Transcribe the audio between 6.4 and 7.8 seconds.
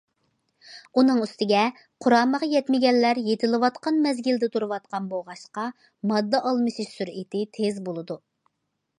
ئالمىشىش سۈرئىتى تېز